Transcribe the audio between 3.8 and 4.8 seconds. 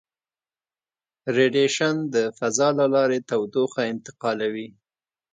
انتقالوي.